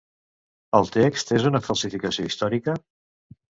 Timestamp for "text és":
0.95-1.45